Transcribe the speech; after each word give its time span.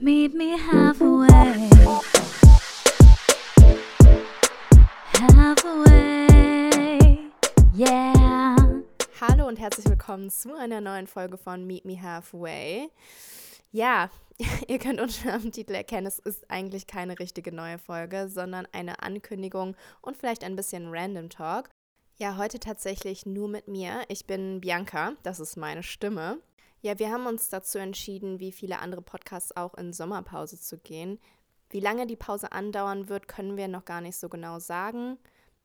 Meet 0.00 0.34
me 0.34 0.56
halfway. 0.56 1.68
Halfway. 5.34 7.18
Yeah. 7.74 8.56
Hallo 9.20 9.48
und 9.48 9.58
herzlich 9.58 9.88
willkommen 9.88 10.30
zu 10.30 10.54
einer 10.54 10.80
neuen 10.80 11.08
Folge 11.08 11.36
von 11.36 11.66
Meet 11.66 11.86
Me 11.86 12.00
Halfway. 12.00 12.88
Ja, 13.72 14.10
ihr 14.68 14.78
könnt 14.78 15.00
uns 15.00 15.18
schon 15.18 15.32
am 15.32 15.50
Titel 15.50 15.74
erkennen, 15.74 16.06
es 16.06 16.20
ist 16.20 16.48
eigentlich 16.48 16.86
keine 16.86 17.18
richtige 17.18 17.50
neue 17.50 17.78
Folge, 17.78 18.28
sondern 18.28 18.68
eine 18.70 19.02
Ankündigung 19.02 19.74
und 20.02 20.16
vielleicht 20.16 20.44
ein 20.44 20.54
bisschen 20.54 20.94
Random 20.94 21.30
Talk. 21.30 21.68
Ja, 22.16 22.36
heute 22.36 22.60
tatsächlich 22.60 23.26
nur 23.26 23.48
mit 23.48 23.66
mir. 23.66 24.04
Ich 24.06 24.24
bin 24.24 24.60
Bianca, 24.60 25.14
das 25.24 25.40
ist 25.40 25.56
meine 25.56 25.82
Stimme. 25.82 26.38
Ja, 26.86 27.00
wir 27.00 27.10
haben 27.10 27.26
uns 27.26 27.48
dazu 27.48 27.78
entschieden, 27.78 28.38
wie 28.38 28.52
viele 28.52 28.78
andere 28.78 29.02
Podcasts 29.02 29.56
auch 29.56 29.74
in 29.74 29.92
Sommerpause 29.92 30.60
zu 30.60 30.78
gehen. 30.78 31.18
Wie 31.68 31.80
lange 31.80 32.06
die 32.06 32.14
Pause 32.14 32.52
andauern 32.52 33.08
wird, 33.08 33.26
können 33.26 33.56
wir 33.56 33.66
noch 33.66 33.84
gar 33.84 34.00
nicht 34.00 34.16
so 34.16 34.28
genau 34.28 34.60
sagen. 34.60 35.18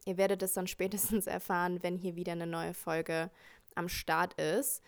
Ihr 0.08 0.18
werdet 0.18 0.42
es 0.42 0.54
dann 0.54 0.66
spätestens 0.76 1.28
erfahren, 1.28 1.84
wenn 1.84 1.96
hier 1.96 2.16
wieder 2.16 2.32
eine 2.32 2.48
neue 2.48 2.74
Folge 2.74 3.30
am 3.76 3.88
Start 3.88 4.34
ist. 4.42 4.82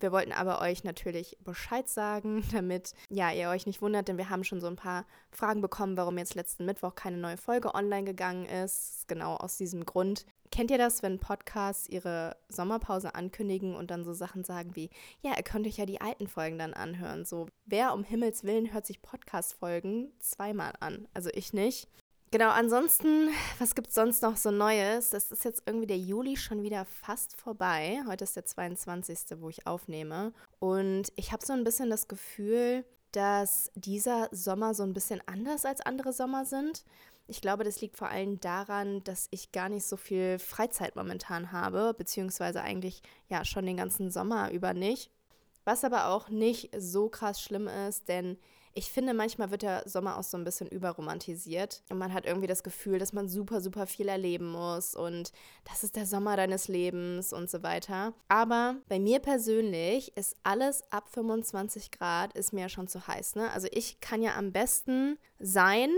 Wir 0.00 0.12
wollten 0.12 0.32
aber 0.32 0.60
euch 0.60 0.84
natürlich 0.84 1.36
Bescheid 1.42 1.88
sagen, 1.88 2.44
damit 2.52 2.92
ja, 3.08 3.30
ihr 3.30 3.48
euch 3.48 3.66
nicht 3.66 3.82
wundert, 3.82 4.08
denn 4.08 4.18
wir 4.18 4.30
haben 4.30 4.44
schon 4.44 4.60
so 4.60 4.66
ein 4.66 4.76
paar 4.76 5.06
Fragen 5.30 5.60
bekommen, 5.60 5.96
warum 5.96 6.18
jetzt 6.18 6.34
letzten 6.34 6.64
Mittwoch 6.64 6.94
keine 6.94 7.16
neue 7.16 7.36
Folge 7.36 7.74
online 7.74 8.04
gegangen 8.04 8.46
ist. 8.46 9.08
Genau 9.08 9.36
aus 9.36 9.56
diesem 9.56 9.84
Grund. 9.84 10.24
Kennt 10.50 10.70
ihr 10.70 10.78
das, 10.78 11.02
wenn 11.02 11.18
Podcasts 11.18 11.88
ihre 11.88 12.36
Sommerpause 12.48 13.14
ankündigen 13.14 13.74
und 13.74 13.90
dann 13.90 14.04
so 14.04 14.12
Sachen 14.12 14.44
sagen 14.44 14.76
wie, 14.76 14.90
ja, 15.20 15.32
ihr 15.36 15.42
könnt 15.42 15.66
euch 15.66 15.76
ja 15.76 15.86
die 15.86 16.00
alten 16.00 16.28
Folgen 16.28 16.58
dann 16.58 16.74
anhören. 16.74 17.24
So, 17.24 17.46
wer 17.64 17.92
um 17.92 18.04
Himmels 18.04 18.44
Willen 18.44 18.72
hört 18.72 18.86
sich 18.86 19.02
Podcast-Folgen 19.02 20.12
zweimal 20.20 20.72
an? 20.80 21.08
Also 21.14 21.30
ich 21.32 21.52
nicht. 21.52 21.88
Genau, 22.32 22.50
ansonsten, 22.50 23.30
was 23.60 23.76
gibt 23.76 23.88
es 23.88 23.94
sonst 23.94 24.20
noch 24.22 24.36
so 24.36 24.50
Neues? 24.50 25.10
Das 25.10 25.30
ist 25.30 25.44
jetzt 25.44 25.62
irgendwie 25.64 25.86
der 25.86 25.98
Juli 25.98 26.36
schon 26.36 26.62
wieder 26.62 26.84
fast 26.84 27.40
vorbei. 27.40 28.02
Heute 28.08 28.24
ist 28.24 28.34
der 28.34 28.44
22., 28.44 29.18
wo 29.38 29.48
ich 29.48 29.66
aufnehme. 29.66 30.32
Und 30.58 31.12
ich 31.14 31.30
habe 31.30 31.46
so 31.46 31.52
ein 31.52 31.62
bisschen 31.62 31.88
das 31.88 32.08
Gefühl, 32.08 32.84
dass 33.12 33.70
dieser 33.76 34.28
Sommer 34.32 34.74
so 34.74 34.82
ein 34.82 34.92
bisschen 34.92 35.22
anders 35.26 35.64
als 35.64 35.80
andere 35.80 36.12
Sommer 36.12 36.44
sind. 36.44 36.84
Ich 37.28 37.40
glaube, 37.40 37.62
das 37.62 37.80
liegt 37.80 37.96
vor 37.96 38.08
allem 38.08 38.40
daran, 38.40 39.04
dass 39.04 39.28
ich 39.30 39.52
gar 39.52 39.68
nicht 39.68 39.86
so 39.86 39.96
viel 39.96 40.40
Freizeit 40.40 40.96
momentan 40.96 41.52
habe, 41.52 41.94
beziehungsweise 41.96 42.60
eigentlich 42.60 43.02
ja 43.28 43.44
schon 43.44 43.66
den 43.66 43.76
ganzen 43.76 44.10
Sommer 44.10 44.50
über 44.50 44.74
nicht. 44.74 45.12
Was 45.64 45.84
aber 45.84 46.08
auch 46.08 46.28
nicht 46.28 46.70
so 46.76 47.08
krass 47.08 47.40
schlimm 47.40 47.68
ist, 47.68 48.08
denn 48.08 48.36
ich 48.76 48.90
finde, 48.90 49.14
manchmal 49.14 49.50
wird 49.50 49.62
der 49.62 49.82
Sommer 49.88 50.18
auch 50.18 50.22
so 50.22 50.36
ein 50.36 50.44
bisschen 50.44 50.68
überromantisiert 50.68 51.82
und 51.88 51.96
man 51.96 52.12
hat 52.12 52.26
irgendwie 52.26 52.46
das 52.46 52.62
Gefühl, 52.62 52.98
dass 52.98 53.14
man 53.14 53.26
super, 53.26 53.62
super 53.62 53.86
viel 53.86 54.06
erleben 54.06 54.50
muss 54.52 54.94
und 54.94 55.32
das 55.64 55.82
ist 55.82 55.96
der 55.96 56.04
Sommer 56.04 56.36
deines 56.36 56.68
Lebens 56.68 57.32
und 57.32 57.50
so 57.50 57.62
weiter. 57.62 58.12
Aber 58.28 58.76
bei 58.88 59.00
mir 59.00 59.20
persönlich 59.20 60.14
ist 60.16 60.36
alles 60.42 60.84
ab 60.92 61.08
25 61.08 61.90
Grad 61.90 62.34
ist 62.34 62.52
mir 62.52 62.68
schon 62.68 62.86
zu 62.86 63.06
heiß. 63.06 63.36
Ne? 63.36 63.50
Also 63.50 63.66
ich 63.72 64.00
kann 64.00 64.22
ja 64.22 64.36
am 64.36 64.52
besten 64.52 65.18
sein, 65.38 65.90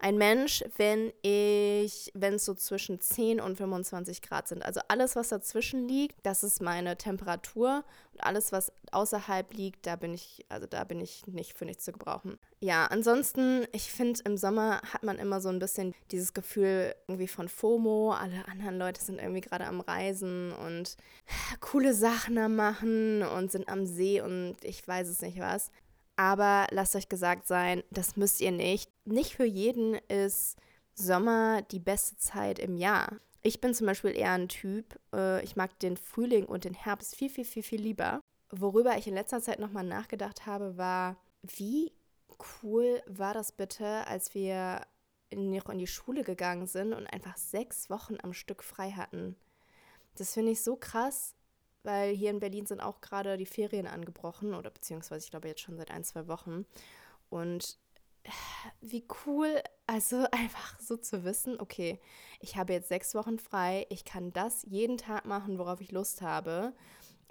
ein 0.00 0.16
Mensch, 0.16 0.64
wenn 0.76 1.12
ich, 1.22 2.10
wenn 2.14 2.34
es 2.34 2.46
so 2.46 2.54
zwischen 2.54 3.00
10 3.00 3.40
und 3.40 3.56
25 3.56 4.22
Grad 4.22 4.48
sind. 4.48 4.64
Also 4.64 4.80
alles, 4.88 5.14
was 5.14 5.28
dazwischen 5.28 5.86
liegt, 5.88 6.16
das 6.24 6.42
ist 6.42 6.62
meine 6.62 6.96
Temperatur. 6.96 7.84
Und 8.14 8.24
alles, 8.24 8.50
was 8.50 8.72
außerhalb 8.92 9.52
liegt, 9.52 9.86
da 9.86 9.96
bin 9.96 10.14
ich, 10.14 10.46
also 10.48 10.66
da 10.66 10.84
bin 10.84 11.00
ich 11.00 11.26
nicht 11.26 11.56
für 11.56 11.66
nichts 11.66 11.84
zu 11.84 11.92
gebrauchen. 11.92 12.38
Ja, 12.60 12.86
ansonsten, 12.86 13.66
ich 13.72 13.92
finde, 13.92 14.20
im 14.24 14.36
Sommer 14.36 14.80
hat 14.92 15.02
man 15.02 15.18
immer 15.18 15.40
so 15.40 15.50
ein 15.50 15.58
bisschen 15.58 15.94
dieses 16.10 16.32
Gefühl 16.32 16.94
irgendwie 17.06 17.28
von 17.28 17.48
FOMO. 17.48 18.12
Alle 18.12 18.48
anderen 18.48 18.78
Leute 18.78 19.02
sind 19.02 19.18
irgendwie 19.18 19.42
gerade 19.42 19.66
am 19.66 19.80
Reisen 19.80 20.52
und 20.52 20.96
coole 21.60 21.92
Sachen 21.92 22.38
am 22.38 22.56
Machen 22.56 23.22
und 23.22 23.52
sind 23.52 23.68
am 23.68 23.84
See 23.84 24.22
und 24.22 24.56
ich 24.62 24.86
weiß 24.86 25.08
es 25.08 25.20
nicht 25.20 25.38
was. 25.38 25.70
Aber 26.20 26.66
lasst 26.70 26.94
euch 26.96 27.08
gesagt 27.08 27.46
sein, 27.46 27.82
das 27.90 28.14
müsst 28.14 28.42
ihr 28.42 28.52
nicht. 28.52 28.90
Nicht 29.06 29.36
für 29.36 29.46
jeden 29.46 29.94
ist 29.94 30.58
Sommer 30.92 31.62
die 31.62 31.78
beste 31.78 32.18
Zeit 32.18 32.58
im 32.58 32.76
Jahr. 32.76 33.16
Ich 33.40 33.62
bin 33.62 33.72
zum 33.72 33.86
Beispiel 33.86 34.14
eher 34.14 34.32
ein 34.32 34.50
Typ, 34.50 35.00
äh, 35.14 35.42
ich 35.42 35.56
mag 35.56 35.78
den 35.78 35.96
Frühling 35.96 36.44
und 36.44 36.64
den 36.64 36.74
Herbst 36.74 37.16
viel, 37.16 37.30
viel, 37.30 37.46
viel, 37.46 37.62
viel 37.62 37.80
lieber. 37.80 38.20
Worüber 38.50 38.98
ich 38.98 39.06
in 39.06 39.14
letzter 39.14 39.40
Zeit 39.40 39.60
nochmal 39.60 39.84
nachgedacht 39.84 40.44
habe, 40.44 40.76
war, 40.76 41.16
wie 41.40 41.90
cool 42.62 43.02
war 43.06 43.32
das 43.32 43.52
bitte, 43.52 44.06
als 44.06 44.34
wir 44.34 44.82
noch 45.34 45.70
in 45.70 45.78
die 45.78 45.86
Schule 45.86 46.22
gegangen 46.22 46.66
sind 46.66 46.92
und 46.92 47.06
einfach 47.06 47.38
sechs 47.38 47.88
Wochen 47.88 48.18
am 48.22 48.34
Stück 48.34 48.62
frei 48.62 48.90
hatten. 48.90 49.36
Das 50.16 50.34
finde 50.34 50.52
ich 50.52 50.62
so 50.62 50.76
krass, 50.76 51.34
weil 51.82 52.14
hier 52.14 52.30
in 52.30 52.40
Berlin 52.40 52.66
sind 52.66 52.80
auch 52.80 53.00
gerade 53.00 53.36
die 53.36 53.46
Ferien 53.46 53.86
angebrochen 53.86 54.54
oder 54.54 54.70
beziehungsweise 54.70 55.24
ich 55.24 55.30
glaube 55.30 55.48
jetzt 55.48 55.60
schon 55.60 55.76
seit 55.76 55.90
ein, 55.90 56.04
zwei 56.04 56.28
Wochen. 56.28 56.66
Und 57.28 57.78
äh, 58.24 58.30
wie 58.80 59.04
cool, 59.26 59.62
also 59.86 60.26
einfach 60.32 60.78
so 60.80 60.96
zu 60.96 61.24
wissen, 61.24 61.60
okay, 61.60 62.00
ich 62.40 62.56
habe 62.56 62.72
jetzt 62.72 62.88
sechs 62.88 63.14
Wochen 63.14 63.38
frei, 63.38 63.86
ich 63.90 64.04
kann 64.04 64.32
das 64.32 64.64
jeden 64.68 64.98
Tag 64.98 65.24
machen, 65.24 65.58
worauf 65.58 65.80
ich 65.80 65.92
Lust 65.92 66.22
habe. 66.22 66.72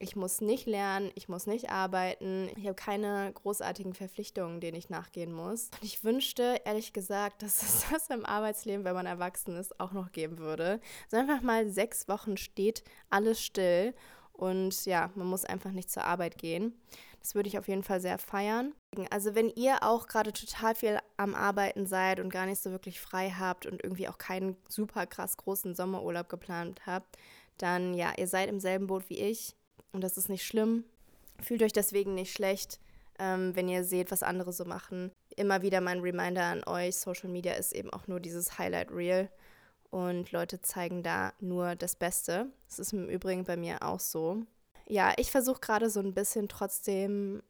Ich 0.01 0.15
muss 0.15 0.39
nicht 0.39 0.66
lernen, 0.66 1.11
ich 1.16 1.27
muss 1.27 1.45
nicht 1.45 1.71
arbeiten, 1.71 2.49
ich 2.55 2.63
habe 2.63 2.75
keine 2.75 3.33
großartigen 3.33 3.93
Verpflichtungen, 3.93 4.61
denen 4.61 4.77
ich 4.77 4.89
nachgehen 4.89 5.33
muss. 5.33 5.71
Und 5.73 5.83
ich 5.83 6.05
wünschte, 6.05 6.61
ehrlich 6.63 6.93
gesagt, 6.93 7.43
dass 7.43 7.61
es 7.61 7.85
das 7.91 8.09
im 8.09 8.25
Arbeitsleben, 8.25 8.85
wenn 8.85 8.95
man 8.95 9.05
erwachsen 9.05 9.57
ist, 9.57 9.77
auch 9.81 9.91
noch 9.91 10.13
geben 10.13 10.37
würde. 10.37 10.79
So 11.09 11.17
einfach 11.17 11.41
mal 11.41 11.69
sechs 11.69 12.07
Wochen 12.07 12.37
steht 12.37 12.85
alles 13.09 13.41
still 13.41 13.93
und 14.39 14.85
ja, 14.85 15.11
man 15.16 15.27
muss 15.27 15.45
einfach 15.45 15.72
nicht 15.72 15.91
zur 15.91 16.05
Arbeit 16.05 16.38
gehen. 16.38 16.73
Das 17.19 17.35
würde 17.35 17.50
ich 17.50 17.59
auf 17.59 17.67
jeden 17.67 17.83
Fall 17.83 18.00
sehr 18.00 18.17
feiern. 18.17 18.73
Also 19.09 19.35
wenn 19.35 19.50
ihr 19.50 19.83
auch 19.83 20.07
gerade 20.07 20.31
total 20.31 20.73
viel 20.73 20.97
am 21.17 21.35
Arbeiten 21.35 21.85
seid 21.85 22.22
und 22.22 22.29
gar 22.29 22.45
nicht 22.45 22.61
so 22.61 22.72
wirklich 22.72 23.01
frei 23.01 23.31
habt 23.38 23.66
und 23.66 23.83
irgendwie 23.83 24.07
auch 24.07 24.17
keinen 24.17 24.55
super 24.69 25.05
krass 25.05 25.35
großen 25.35 25.75
Sommerurlaub 25.75 26.29
geplant 26.29 26.81
habt, 26.85 27.17
dann 27.57 27.94
ja, 27.94 28.13
ihr 28.17 28.28
seid 28.28 28.49
im 28.49 28.61
selben 28.61 28.88
Boot 28.88 29.09
wie 29.09 29.19
ich 29.19 29.55
und 29.91 30.01
das 30.01 30.17
ist 30.17 30.29
nicht 30.29 30.45
schlimm. 30.45 30.85
Fühlt 31.41 31.61
euch 31.61 31.73
deswegen 31.73 32.16
nicht 32.16 32.33
schlecht, 32.33 32.79
ähm, 33.19 33.53
wenn 33.55 33.67
ihr 33.67 33.83
seht, 33.83 34.11
was 34.11 34.23
andere 34.23 34.53
so 34.53 34.63
machen. 34.63 35.11
Immer 35.35 35.61
wieder 35.61 35.81
mein 35.81 35.99
Reminder 35.99 36.45
an 36.45 36.63
euch, 36.63 36.95
Social 36.95 37.29
Media 37.29 37.53
ist 37.53 37.73
eben 37.73 37.91
auch 37.91 38.07
nur 38.07 38.22
dieses 38.22 38.57
Highlight 38.57 38.91
Reel 38.91 39.29
und 39.89 40.31
Leute 40.31 40.61
zeigen 40.61 41.03
da 41.03 41.33
nur 41.39 41.75
das 41.75 41.95
Beste. 41.95 42.51
Das 42.67 42.79
ist 42.79 42.94
im 42.94 43.09
Übrigen 43.09 43.44
bei 43.44 43.57
mir 43.57 43.81
auch 43.81 44.00
so. 44.00 44.44
Ja, 44.88 45.13
ich 45.17 45.31
versuche 45.31 45.59
gerade 45.59 45.89
so 45.89 46.00
ein 46.00 46.13
bisschen 46.13 46.47
trotzdem, 46.50 47.41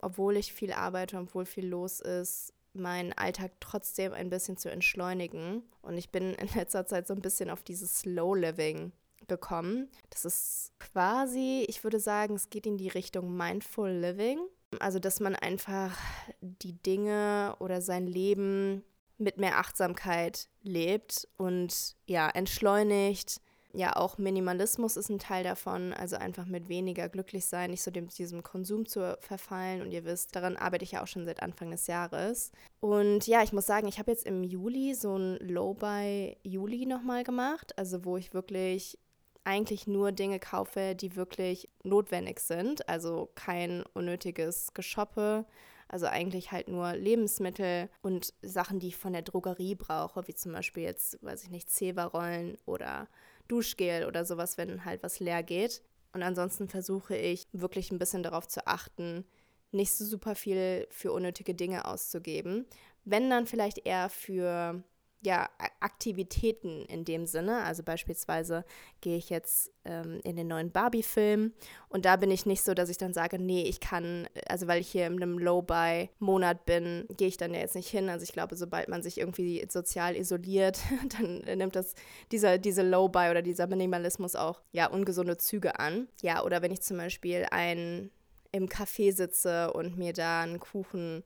obwohl 0.00 0.36
ich 0.36 0.52
viel 0.52 0.72
arbeite, 0.72 1.18
obwohl 1.18 1.46
viel 1.46 1.66
los 1.66 2.00
ist, 2.00 2.52
meinen 2.72 3.12
Alltag 3.12 3.52
trotzdem 3.60 4.12
ein 4.12 4.30
bisschen 4.30 4.56
zu 4.56 4.70
entschleunigen. 4.70 5.62
Und 5.82 5.98
ich 5.98 6.10
bin 6.10 6.34
in 6.34 6.48
letzter 6.54 6.86
Zeit 6.86 7.06
so 7.06 7.14
ein 7.14 7.22
bisschen 7.22 7.50
auf 7.50 7.62
dieses 7.62 8.00
Slow 8.00 8.36
Living 8.36 8.92
gekommen. 9.28 9.88
Das 10.10 10.24
ist 10.24 10.72
quasi, 10.78 11.64
ich 11.68 11.84
würde 11.84 12.00
sagen, 12.00 12.34
es 12.34 12.50
geht 12.50 12.66
in 12.66 12.76
die 12.76 12.88
Richtung 12.88 13.36
Mindful 13.36 13.90
Living. 13.90 14.40
Also, 14.78 15.00
dass 15.00 15.18
man 15.18 15.34
einfach 15.34 15.96
die 16.40 16.74
Dinge 16.74 17.56
oder 17.58 17.80
sein 17.80 18.06
Leben 18.06 18.84
mit 19.20 19.38
mehr 19.38 19.58
Achtsamkeit 19.58 20.48
lebt 20.62 21.28
und 21.36 21.96
ja, 22.06 22.28
entschleunigt. 22.28 23.40
Ja, 23.72 23.94
auch 23.94 24.18
Minimalismus 24.18 24.96
ist 24.96 25.10
ein 25.10 25.20
Teil 25.20 25.44
davon, 25.44 25.92
also 25.92 26.16
einfach 26.16 26.44
mit 26.44 26.68
weniger 26.68 27.08
glücklich 27.08 27.46
sein, 27.46 27.70
nicht 27.70 27.82
so 27.82 27.92
dem, 27.92 28.08
diesem 28.08 28.42
Konsum 28.42 28.86
zu 28.86 29.16
verfallen. 29.20 29.80
Und 29.82 29.92
ihr 29.92 30.04
wisst, 30.04 30.34
daran 30.34 30.56
arbeite 30.56 30.84
ich 30.84 30.92
ja 30.92 31.02
auch 31.02 31.06
schon 31.06 31.24
seit 31.24 31.40
Anfang 31.40 31.70
des 31.70 31.86
Jahres. 31.86 32.50
Und 32.80 33.28
ja, 33.28 33.44
ich 33.44 33.52
muss 33.52 33.66
sagen, 33.66 33.86
ich 33.86 34.00
habe 34.00 34.10
jetzt 34.10 34.26
im 34.26 34.42
Juli 34.42 34.94
so 34.94 35.16
ein 35.16 35.36
Low-Buy 35.36 36.38
Juli 36.42 36.84
nochmal 36.84 37.22
gemacht, 37.22 37.78
also 37.78 38.04
wo 38.04 38.16
ich 38.16 38.34
wirklich 38.34 38.98
eigentlich 39.44 39.86
nur 39.86 40.12
Dinge 40.12 40.40
kaufe, 40.40 40.94
die 40.94 41.16
wirklich 41.16 41.68
notwendig 41.82 42.40
sind, 42.40 42.88
also 42.88 43.30
kein 43.34 43.84
unnötiges 43.94 44.74
Geshoppe 44.74 45.46
also 45.90 46.06
eigentlich 46.06 46.52
halt 46.52 46.68
nur 46.68 46.92
Lebensmittel 46.94 47.90
und 48.00 48.32
Sachen, 48.42 48.78
die 48.78 48.88
ich 48.88 48.96
von 48.96 49.12
der 49.12 49.22
Drogerie 49.22 49.74
brauche, 49.74 50.26
wie 50.28 50.34
zum 50.34 50.52
Beispiel 50.52 50.84
jetzt, 50.84 51.22
weiß 51.22 51.42
ich 51.42 51.50
nicht, 51.50 51.68
Zewa-Rollen 51.68 52.56
oder 52.64 53.08
Duschgel 53.48 54.06
oder 54.06 54.24
sowas, 54.24 54.56
wenn 54.56 54.84
halt 54.84 55.02
was 55.02 55.18
leer 55.18 55.42
geht. 55.42 55.82
Und 56.12 56.22
ansonsten 56.22 56.68
versuche 56.68 57.16
ich 57.16 57.46
wirklich 57.52 57.90
ein 57.90 57.98
bisschen 57.98 58.22
darauf 58.22 58.46
zu 58.46 58.66
achten, 58.66 59.24
nicht 59.72 59.92
so 59.92 60.04
super 60.04 60.34
viel 60.34 60.86
für 60.90 61.12
unnötige 61.12 61.54
Dinge 61.54 61.84
auszugeben. 61.84 62.66
Wenn 63.04 63.30
dann 63.30 63.46
vielleicht 63.46 63.84
eher 63.84 64.08
für 64.08 64.82
ja, 65.22 65.50
Aktivitäten 65.80 66.84
in 66.86 67.04
dem 67.04 67.26
Sinne. 67.26 67.62
Also 67.64 67.82
beispielsweise 67.82 68.64
gehe 69.00 69.16
ich 69.16 69.30
jetzt 69.30 69.72
ähm, 69.84 70.20
in 70.24 70.36
den 70.36 70.48
neuen 70.48 70.70
Barbie-Film 70.70 71.52
und 71.88 72.04
da 72.04 72.16
bin 72.16 72.30
ich 72.30 72.46
nicht 72.46 72.62
so, 72.62 72.74
dass 72.74 72.88
ich 72.88 72.98
dann 72.98 73.12
sage, 73.12 73.38
nee, 73.38 73.62
ich 73.62 73.80
kann, 73.80 74.28
also 74.46 74.66
weil 74.66 74.80
ich 74.80 74.88
hier 74.88 75.06
in 75.06 75.14
einem 75.14 75.38
Low-Buy-Monat 75.38 76.66
bin, 76.66 77.06
gehe 77.16 77.28
ich 77.28 77.36
dann 77.36 77.54
ja 77.54 77.60
jetzt 77.60 77.74
nicht 77.74 77.88
hin. 77.88 78.08
Also 78.08 78.24
ich 78.24 78.32
glaube, 78.32 78.56
sobald 78.56 78.88
man 78.88 79.02
sich 79.02 79.18
irgendwie 79.18 79.66
sozial 79.68 80.16
isoliert, 80.16 80.78
dann 81.18 81.38
nimmt 81.58 81.76
das 81.76 81.94
dieser, 82.30 82.58
diese 82.58 82.82
Low-Buy 82.82 83.30
oder 83.30 83.42
dieser 83.42 83.66
Minimalismus 83.66 84.36
auch 84.36 84.60
ja 84.72 84.88
ungesunde 84.88 85.38
Züge 85.38 85.78
an. 85.78 86.08
Ja, 86.22 86.44
oder 86.44 86.62
wenn 86.62 86.72
ich 86.72 86.82
zum 86.82 86.96
Beispiel 86.96 87.46
ein 87.50 88.10
im 88.52 88.68
Café 88.68 89.12
sitze 89.12 89.72
und 89.72 89.96
mir 89.96 90.12
da 90.12 90.42
einen 90.42 90.60
Kuchen 90.60 91.22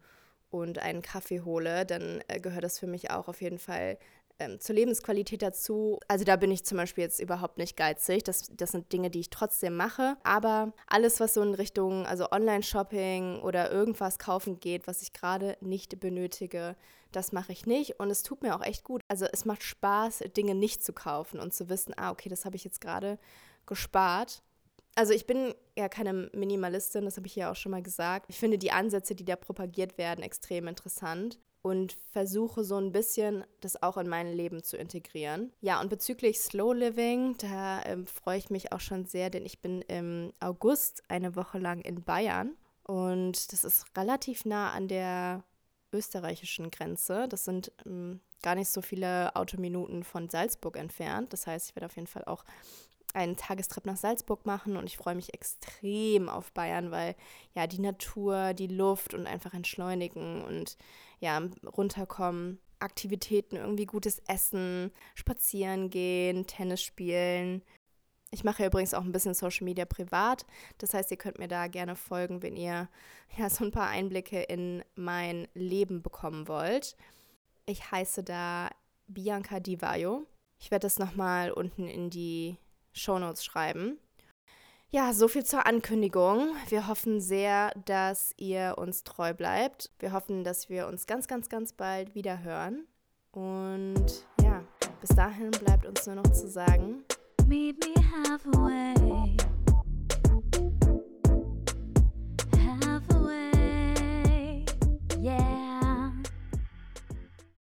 und 0.50 0.78
einen 0.78 1.02
Kaffee 1.02 1.40
hole, 1.40 1.84
dann 1.84 2.22
äh, 2.28 2.40
gehört 2.40 2.64
das 2.64 2.78
für 2.78 2.86
mich 2.86 3.10
auch 3.10 3.28
auf 3.28 3.40
jeden 3.40 3.58
Fall 3.58 3.98
ähm, 4.38 4.60
zur 4.60 4.74
Lebensqualität 4.74 5.42
dazu. 5.42 5.98
Also 6.08 6.24
da 6.24 6.36
bin 6.36 6.50
ich 6.50 6.64
zum 6.64 6.78
Beispiel 6.78 7.04
jetzt 7.04 7.20
überhaupt 7.20 7.58
nicht 7.58 7.76
geizig. 7.76 8.24
Das, 8.24 8.50
das 8.56 8.72
sind 8.72 8.92
Dinge, 8.92 9.10
die 9.10 9.20
ich 9.20 9.30
trotzdem 9.30 9.76
mache. 9.76 10.16
Aber 10.22 10.72
alles, 10.86 11.20
was 11.20 11.34
so 11.34 11.42
in 11.42 11.54
Richtung, 11.54 12.06
also 12.06 12.30
Online-Shopping 12.30 13.40
oder 13.40 13.70
irgendwas 13.70 14.18
kaufen 14.18 14.60
geht, 14.60 14.86
was 14.86 15.02
ich 15.02 15.12
gerade 15.12 15.56
nicht 15.60 16.00
benötige, 16.00 16.76
das 17.12 17.32
mache 17.32 17.52
ich 17.52 17.66
nicht. 17.66 18.00
Und 18.00 18.10
es 18.10 18.22
tut 18.22 18.42
mir 18.42 18.56
auch 18.56 18.64
echt 18.64 18.84
gut. 18.84 19.00
Also 19.08 19.26
es 19.32 19.44
macht 19.44 19.62
Spaß, 19.62 20.24
Dinge 20.36 20.54
nicht 20.54 20.82
zu 20.82 20.92
kaufen 20.92 21.40
und 21.40 21.54
zu 21.54 21.68
wissen, 21.68 21.94
ah, 21.96 22.10
okay, 22.10 22.28
das 22.28 22.44
habe 22.44 22.56
ich 22.56 22.64
jetzt 22.64 22.80
gerade 22.80 23.18
gespart 23.66 24.42
also 24.96 25.12
ich 25.12 25.26
bin 25.26 25.54
ja 25.76 25.88
keine 25.88 26.30
Minimalistin, 26.32 27.04
das 27.04 27.16
habe 27.16 27.26
ich 27.26 27.36
ja 27.36 27.50
auch 27.50 27.56
schon 27.56 27.72
mal 27.72 27.82
gesagt. 27.82 28.26
Ich 28.28 28.38
finde 28.38 28.58
die 28.58 28.70
Ansätze, 28.70 29.14
die 29.14 29.24
da 29.24 29.36
propagiert 29.36 29.98
werden, 29.98 30.22
extrem 30.22 30.68
interessant 30.68 31.38
und 31.64 31.96
versuche 32.12 32.62
so 32.62 32.76
ein 32.76 32.92
bisschen 32.92 33.42
das 33.62 33.82
auch 33.82 33.96
in 33.96 34.06
mein 34.06 34.30
Leben 34.30 34.62
zu 34.62 34.76
integrieren. 34.76 35.50
Ja, 35.62 35.80
und 35.80 35.88
bezüglich 35.88 36.38
Slow 36.38 36.74
Living, 36.74 37.38
da 37.38 37.82
ähm, 37.86 38.06
freue 38.06 38.36
ich 38.36 38.50
mich 38.50 38.72
auch 38.72 38.80
schon 38.80 39.06
sehr, 39.06 39.30
denn 39.30 39.46
ich 39.46 39.62
bin 39.62 39.80
im 39.80 40.34
August 40.40 41.02
eine 41.08 41.36
Woche 41.36 41.58
lang 41.58 41.80
in 41.80 42.04
Bayern 42.04 42.54
und 42.82 43.50
das 43.50 43.64
ist 43.64 43.86
relativ 43.96 44.44
nah 44.44 44.72
an 44.72 44.88
der 44.88 45.42
österreichischen 45.90 46.70
Grenze. 46.70 47.28
Das 47.30 47.46
sind 47.46 47.72
ähm, 47.86 48.20
gar 48.42 48.56
nicht 48.56 48.68
so 48.68 48.82
viele 48.82 49.34
Autominuten 49.34 50.04
von 50.04 50.28
Salzburg 50.28 50.76
entfernt. 50.76 51.32
Das 51.32 51.46
heißt, 51.46 51.70
ich 51.70 51.76
werde 51.76 51.86
auf 51.86 51.96
jeden 51.96 52.08
Fall 52.08 52.24
auch 52.26 52.44
einen 53.14 53.36
Tagestrip 53.36 53.86
nach 53.86 53.96
Salzburg 53.96 54.44
machen 54.44 54.76
und 54.76 54.86
ich 54.86 54.96
freue 54.96 55.14
mich 55.14 55.32
extrem 55.32 56.28
auf 56.28 56.52
Bayern, 56.52 56.90
weil 56.90 57.14
ja 57.54 57.66
die 57.66 57.80
Natur, 57.80 58.54
die 58.54 58.66
Luft 58.66 59.14
und 59.14 59.26
einfach 59.26 59.54
entschleunigen 59.54 60.44
und 60.44 60.76
ja 61.24 61.42
runterkommen, 61.76 62.60
Aktivitäten, 62.78 63.56
irgendwie 63.56 63.86
gutes 63.86 64.20
Essen, 64.28 64.92
spazieren 65.14 65.90
gehen, 65.90 66.46
Tennis 66.46 66.82
spielen. 66.82 67.62
Ich 68.30 68.44
mache 68.44 68.66
übrigens 68.66 68.94
auch 68.94 69.04
ein 69.04 69.12
bisschen 69.12 69.34
Social 69.34 69.64
Media 69.64 69.84
privat. 69.84 70.44
Das 70.78 70.92
heißt, 70.92 71.10
ihr 71.10 71.16
könnt 71.16 71.38
mir 71.38 71.48
da 71.48 71.66
gerne 71.68 71.96
folgen, 71.96 72.42
wenn 72.42 72.56
ihr 72.56 72.88
ja 73.38 73.50
so 73.50 73.64
ein 73.64 73.70
paar 73.72 73.88
Einblicke 73.88 74.42
in 74.42 74.84
mein 74.94 75.48
Leben 75.54 76.02
bekommen 76.02 76.46
wollt. 76.48 76.96
Ich 77.66 77.90
heiße 77.90 78.22
da 78.22 78.68
Bianca 79.06 79.60
Divayo. 79.60 80.26
Ich 80.58 80.70
werde 80.70 80.84
das 80.84 80.98
nochmal 80.98 81.50
unten 81.50 81.88
in 81.88 82.10
die 82.10 82.58
Shownotes 82.92 83.44
schreiben. 83.44 83.98
Ja, 84.94 85.12
so 85.12 85.26
viel 85.26 85.44
zur 85.44 85.66
Ankündigung. 85.66 86.54
Wir 86.68 86.86
hoffen 86.86 87.20
sehr, 87.20 87.72
dass 87.84 88.32
ihr 88.36 88.76
uns 88.78 89.02
treu 89.02 89.34
bleibt. 89.34 89.90
Wir 89.98 90.12
hoffen, 90.12 90.44
dass 90.44 90.68
wir 90.68 90.86
uns 90.86 91.08
ganz, 91.08 91.26
ganz, 91.26 91.48
ganz 91.48 91.72
bald 91.72 92.14
wieder 92.14 92.44
hören. 92.44 92.86
Und 93.32 94.24
ja, 94.40 94.62
bis 95.00 95.10
dahin 95.16 95.50
bleibt 95.50 95.84
uns 95.84 96.06
nur 96.06 96.14
noch 96.14 96.30
zu 96.30 96.48
sagen. 96.48 97.02
Meet 97.48 97.84
me 97.84 98.04
halfway. 98.28 99.43